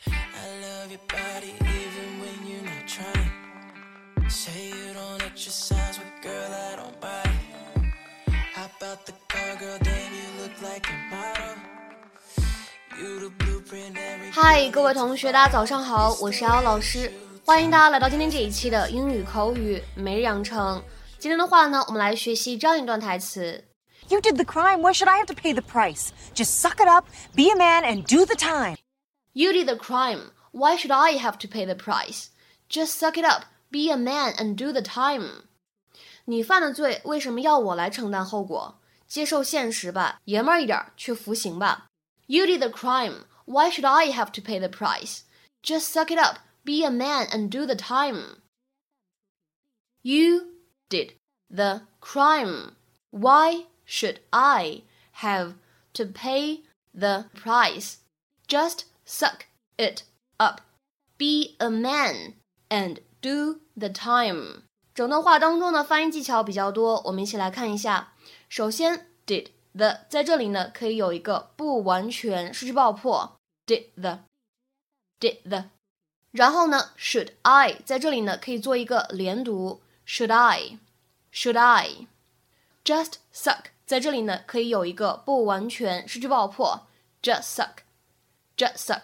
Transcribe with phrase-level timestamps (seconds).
[0.00, 3.30] I love your body even when you're not trying.
[4.30, 8.32] Say you don't exercise, but girl, I don't buy it.
[8.54, 11.56] Hop out the car, girl, then you look like a model.
[12.98, 17.12] You the blueprint every 嗨，各位同学，大家早上好，我是姚老师，
[17.44, 20.82] 欢迎大家来到今天这一期的英语口语每日养成。
[21.18, 23.62] 今天的话呢，我们来学习这样一段台词。
[24.08, 24.78] You did the crime.
[24.78, 26.08] Why should I have to pay the price?
[26.34, 27.04] Just suck it up,
[27.34, 28.76] be a man, and do the time.
[29.32, 30.32] You did the crime.
[30.52, 32.28] Why should I have to pay the price?
[32.68, 35.44] Just suck it up, be a man, and do the time.
[36.24, 38.80] 你犯了罪，为什么要我来承担后果？
[39.06, 41.86] 接受现实吧，爷们儿一点儿，去服刑吧。
[42.26, 43.26] You did the crime.
[43.44, 45.20] Why should I have to pay the price?
[45.62, 48.38] Just suck it up, be a man, and do the time.
[50.02, 50.54] You
[50.88, 51.12] did
[51.48, 52.74] the crime.
[53.10, 54.82] Why should I
[55.20, 55.54] have
[55.92, 57.98] to pay the price?
[58.48, 59.47] Just suck
[59.77, 60.03] it
[60.37, 60.61] up.
[61.17, 62.35] Be a man
[62.69, 64.63] and do the time.
[64.95, 68.13] 整段话当中的，发音技巧比较多，我们一起来看一下。
[68.47, 73.37] 首先，did the 在这里呢，可以有一个不完全失去爆破
[73.67, 75.65] ，did the，did the。
[76.31, 82.07] 然后呢，should I 在这里呢，可以做一个连读，should I，should I。
[82.83, 86.87] just suck 在这里呢，可以有一个不完全失去爆破
[87.21, 87.83] ，just suck
[88.61, 89.01] Just suck，。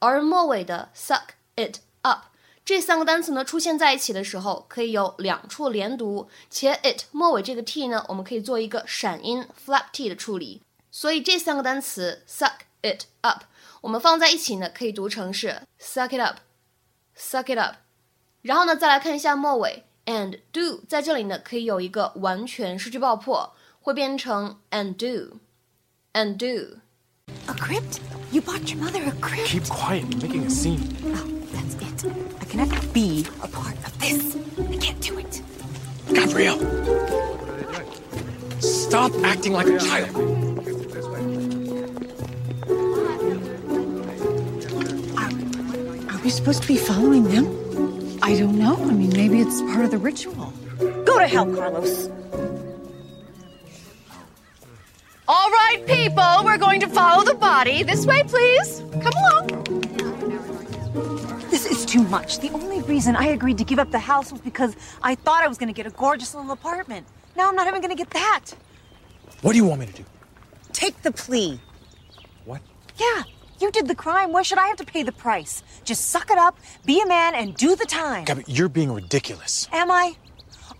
[0.00, 2.24] 而末尾的 suck it up
[2.64, 10.60] 这三个单词呢出现在一起的时候，可以有两处连读，且 it 末尾这个 t 呢，我们可以做一个闪音 flap t 的处理。
[10.90, 13.44] 所以这三个单词 suck it up，
[13.82, 17.76] 我们放在一起呢，可以读成是 suck it up，suck it up。
[18.42, 26.80] 然后呢，再来看一下末尾 and do，在这里呢，可以有一个完全失去爆破，会变成 and do，and do。
[27.48, 28.00] A crypt?
[28.32, 29.48] You bought your mother a crypt?
[29.48, 30.04] Keep quiet.
[30.10, 30.96] You're making a scene.
[31.04, 32.12] Oh, that's it.
[32.40, 34.36] I cannot be a part of this.
[34.58, 35.42] I can't do it.
[36.12, 36.58] Gabrielle!
[38.60, 40.16] Stop acting like a child.
[46.10, 47.46] Are we supposed to be following them?
[48.22, 48.76] I don't know.
[48.76, 50.52] I mean, maybe it's part of the ritual.
[50.78, 52.10] Go to hell, Carlos.
[55.32, 57.84] All right, people, we're going to follow the body.
[57.84, 58.82] This way, please.
[59.00, 59.46] Come along.
[61.52, 62.40] This is too much.
[62.40, 64.74] The only reason I agreed to give up the house was because
[65.04, 67.06] I thought I was going to get a gorgeous little apartment.
[67.36, 68.46] Now I'm not even going to get that.
[69.42, 70.04] What do you want me to do?
[70.72, 71.60] Take the plea.
[72.44, 72.60] What?
[72.96, 73.22] Yeah,
[73.60, 74.32] you did the crime.
[74.32, 75.62] Why should I have to pay the price?
[75.84, 78.24] Just suck it up, be a man, and do the time.
[78.24, 79.68] Gabby, you're being ridiculous.
[79.70, 80.16] Am I?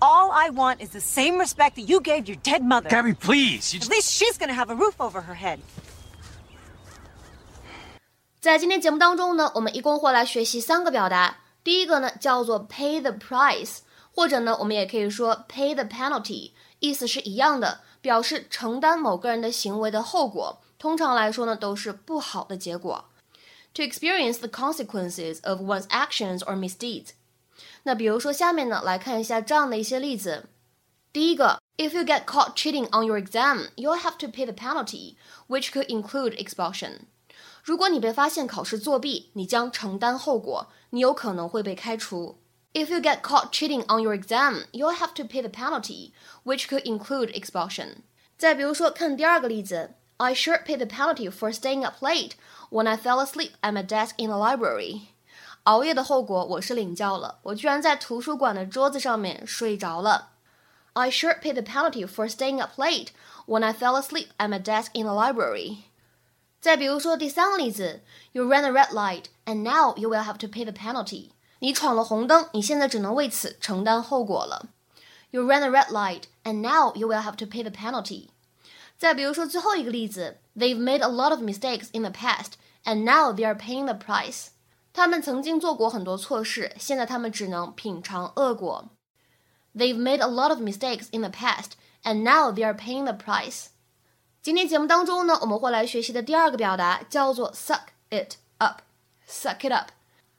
[0.00, 2.88] All I want is the same respect that you gave your dead mother.
[2.88, 3.72] Gabby, please.
[3.72, 3.90] You At just...
[3.90, 5.60] least she's going to have a roof over her head.
[8.40, 11.38] 在今天节目当中呢，我们一共会来学习三个表达。
[11.62, 13.78] 第一个呢叫做 pay the price，
[14.12, 20.60] 或者呢我们也可以说 pay the penalty，意思是一样的，表示承担某个人的行为的后果。
[20.76, 23.04] 通常来说呢都是不好的结果。
[23.74, 27.10] To experience the consequences of one's actions or misdeeds。
[27.84, 30.48] 那比如说下面呢来看一下这样的一些例子。
[31.12, 35.16] 第一个，If you get caught cheating on your exam, you'll have to pay the penalty,
[35.48, 37.00] which could include expulsion.
[37.62, 42.38] 如果你被发现考试作弊，你将承担后果，你有可能会被开除。
[42.72, 46.12] If you get caught cheating on your exam, you'll have to pay the penalty,
[46.44, 47.96] which could include expulsion.
[48.38, 52.32] 再比如说，看第二个例子，I sure paid the penalty for staying up late
[52.70, 55.02] when I fell asleep at my desk in the library.
[55.66, 60.30] 熬夜的后果我是领教了，我居然在图书馆的桌子上面睡着了。
[60.94, 63.08] I sure paid the penalty for staying up late
[63.46, 65.78] when I fell asleep at my desk in the library.
[66.60, 68.02] 再比如说第三个例子，
[68.32, 71.30] You ran a red light and now you will have to pay the penalty。
[71.60, 74.68] 你闯了红灯，你现在只能为此承担后果了。
[75.30, 78.28] You ran a red light and now you will have to pay the penalty。
[78.98, 82.52] 再比如说最后一个例子，They've made a lot of mistakes in the past
[82.84, 84.48] and now they are paying the price。
[84.96, 88.90] 他们曾经做过很多错事，现在他们只能品尝恶果。
[89.74, 91.72] They've made a lot of mistakes in the past
[92.02, 93.66] and now they are paying the price。
[94.42, 99.88] 今天节目当中呢，我们会来学习的第二个表达叫做 suck it up。suck it up，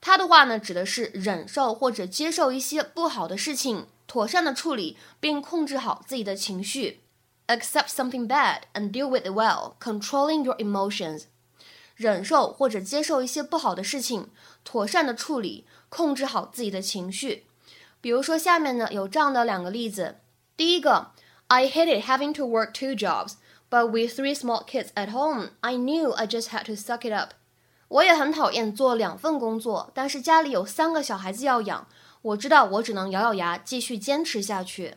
[0.00, 7.04] 它的话呢，指的是忍受或者接受一些不好的事情，妥善的处理并控制好自己的情绪。
[7.46, 11.24] Accept something bad and deal with it well, controlling your emotions。
[11.97, 14.29] 忍受或者接受一些不好的事情，
[14.63, 17.45] 妥善的处理，控制好自己的情绪。
[17.99, 20.19] 比如说下面呢有这样的两个例子，
[20.55, 21.11] 第一个
[21.47, 23.33] ，I hated having to work two jobs。
[23.69, 27.31] But with three small kids at home, I knew I just had to suck it up.
[27.89, 31.87] 我也很讨厌做两份工作，但是家里有三个小孩子要养，
[32.21, 34.95] 我知道我只能咬咬牙继续坚持下去。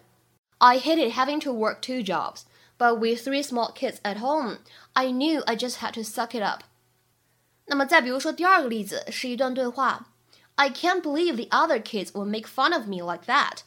[0.59, 2.43] I hated having to work two jobs,
[2.79, 4.59] but with three small kids at home,
[4.93, 6.63] I knew I just had to suck it up.
[7.70, 10.08] 那么再比如说第二个例子是一段对话，
[10.56, 13.60] I can't believe the other kids would make fun of me like that.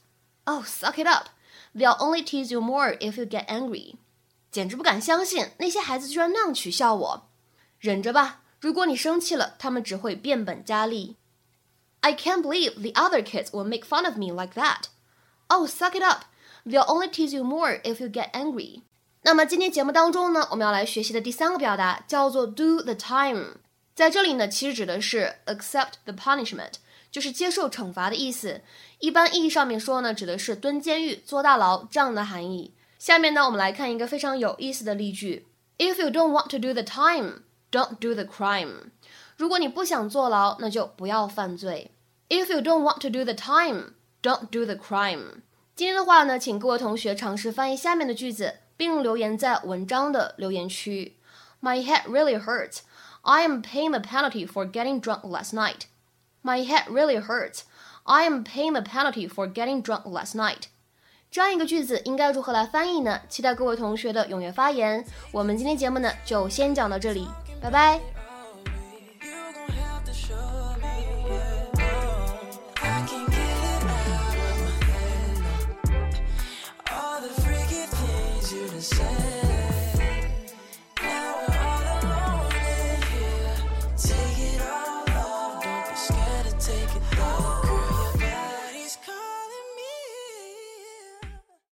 [0.45, 1.29] Oh, suck it up.
[1.75, 3.97] They'll only tease you more if you get angry.
[4.50, 7.29] 简直不敢相信那些孩子居然那样取笑我，
[7.79, 8.41] 忍着吧。
[8.61, 11.17] 如果你生气了，他们只会变本加厉。
[12.00, 14.85] I can't believe the other kids will make fun of me like that.
[15.49, 16.23] Oh, suck it up.
[16.65, 18.83] They'll only tease you more if you get angry.
[19.23, 23.59] 那么今天节目当中呢，我们要来学习的第三个表达叫做 do the time。
[23.95, 26.74] 在这里呢，其实指的是 accept the punishment，
[27.12, 28.62] 就是接受惩罚的意思。
[29.00, 32.74] 一般意义上面说呢，指的是蹲监狱、坐大牢这样的含义。
[32.98, 35.48] 下面呢，我们来看一个非常有意思的例句
[35.78, 38.92] ：If you don't want to do the time, don't do the crime。
[39.38, 41.92] 如果你不想坐牢，那就不要犯罪。
[42.30, 43.94] If you don't want to do the time,
[44.24, 45.42] don't do the crime。
[45.75, 51.18] 今天的话呢，请各位同学尝试翻译下面的句子，并留言在文章的留言区。
[51.62, 52.80] My head really hurts.
[53.23, 55.87] I am paying the penalty for getting drunk last night.
[56.43, 57.62] My head really hurts.
[58.05, 60.69] I am paying the penalty for getting drunk last night.
[61.31, 63.21] 这样一个句子应该如何来翻译呢？
[63.29, 65.05] 期待各位同学的踊跃发言。
[65.31, 67.29] 我们今天节目呢就先讲到这里，
[67.61, 68.22] 拜拜。